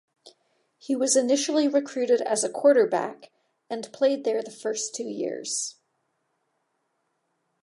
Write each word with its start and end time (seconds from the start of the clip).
He 0.79 0.95
was 0.95 1.15
initially 1.15 1.67
recruited 1.67 2.21
as 2.21 2.43
a 2.43 2.49
quarterback 2.49 3.29
and 3.69 3.93
played 3.93 4.23
there 4.23 4.41
the 4.41 4.49
first 4.49 4.95
two 4.95 5.07
years. 5.07 5.75